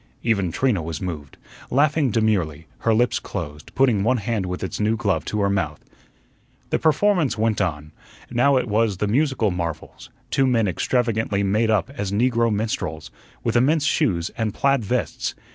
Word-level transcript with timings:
Even 0.23 0.51
Trina 0.51 0.81
was 0.81 0.99
moved, 0.99 1.37
laughing 1.69 2.09
demurely, 2.09 2.65
her 2.79 2.91
lips 2.91 3.19
closed, 3.19 3.75
putting 3.75 4.01
one 4.03 4.17
hand 4.17 4.47
with 4.47 4.63
its 4.63 4.79
new 4.79 4.97
glove 4.97 5.25
to 5.25 5.41
her 5.41 5.47
mouth. 5.51 5.85
The 6.71 6.79
performance 6.79 7.37
went 7.37 7.61
on. 7.61 7.91
Now 8.31 8.57
it 8.57 8.67
was 8.67 8.97
the 8.97 9.05
"musical 9.05 9.51
marvels," 9.51 10.09
two 10.31 10.47
men 10.47 10.67
extravagantly 10.67 11.43
made 11.43 11.69
up 11.69 11.91
as 11.91 12.11
negro 12.11 12.51
minstrels, 12.51 13.11
with 13.43 13.55
immense 13.55 13.85
shoes 13.85 14.31
and 14.35 14.55
plaid 14.55 14.83
vests. 14.83 15.35